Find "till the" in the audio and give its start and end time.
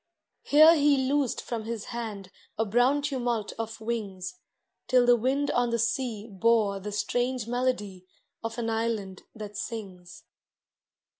4.87-5.15